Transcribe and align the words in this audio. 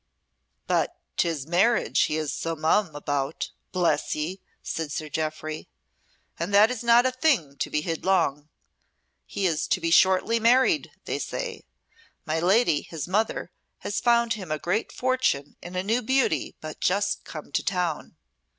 "But 0.65 0.99
'tis 1.15 1.45
marriage 1.45 1.99
he 2.05 2.17
is 2.17 2.33
so 2.33 2.55
mum 2.55 2.95
about, 2.95 3.51
bless 3.71 4.15
ye!" 4.15 4.41
said 4.63 4.91
Sir 4.91 5.09
Jeoffry. 5.09 5.69
"And 6.39 6.51
that 6.51 6.71
is 6.71 6.83
not 6.83 7.05
a 7.05 7.11
thing 7.11 7.55
to 7.57 7.69
be 7.69 7.81
hid 7.81 8.03
long. 8.03 8.49
He 9.27 9.45
is 9.45 9.67
to 9.67 9.79
be 9.79 9.91
shortly 9.91 10.39
married, 10.39 10.89
they 11.05 11.19
say. 11.19 11.65
My 12.25 12.39
lady, 12.39 12.81
his 12.81 13.07
mother, 13.07 13.51
has 13.81 13.99
found 14.01 14.33
him 14.33 14.49
a 14.51 14.57
great 14.57 14.91
fortune 14.91 15.55
in 15.61 15.75
a 15.75 15.83
new 15.83 16.01
beauty 16.01 16.55
but 16.61 16.79
just 16.79 17.23
come 17.23 17.51
to 17.51 17.63
town. 17.63 18.15